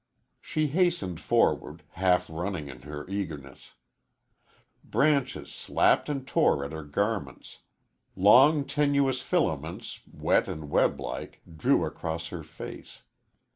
She 0.41 0.65
hastened 0.65 1.19
forward, 1.19 1.83
half 1.91 2.27
running 2.27 2.69
in 2.69 2.81
her 2.81 3.07
eagerness. 3.07 3.73
Branches 4.83 5.51
slapped 5.51 6.09
and 6.09 6.25
tore 6.27 6.65
at 6.65 6.71
her 6.71 6.81
garments 6.83 7.59
long, 8.15 8.65
tenuous 8.65 9.21
filaments, 9.21 9.99
wet 10.11 10.47
and 10.47 10.71
web 10.71 10.99
like, 10.99 11.41
drew 11.55 11.85
across 11.85 12.29
her 12.29 12.41
face. 12.41 13.03